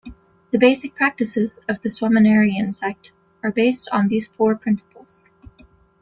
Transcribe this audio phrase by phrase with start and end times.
[0.49, 3.11] The basic practices of the Swaminarayan sect
[3.43, 5.31] are based on these four principles.